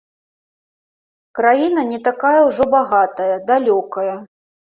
[1.39, 4.15] Краіна не такая ўжо багатая, далёкая.